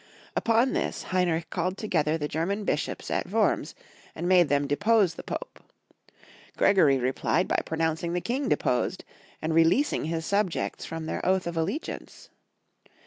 Upon 0.35 0.73
this 0.73 1.03
Heinrich 1.03 1.51
called 1.51 1.77
together 1.77 2.17
the 2.17 2.27
German 2.27 2.63
bishops 2.63 3.11
at 3.11 3.27
Wurms, 3.27 3.75
and 4.15 4.27
made 4.27 4.49
them 4.49 4.65
depose 4.65 5.13
the 5.13 5.21
Pope. 5.21 5.61
Gregory 6.57 6.97
replied 6.97 7.47
by 7.47 7.61
pronouncing 7.63 8.13
the 8.13 8.19
King 8.19 8.49
deposed, 8.49 9.05
and 9.43 9.53
re 9.53 9.63
leasing 9.63 10.05
his 10.05 10.25
subjects 10.25 10.85
from 10.87 11.05
their 11.05 11.23
oath 11.23 11.45
of 11.45 11.55
allegiance. 11.55 12.31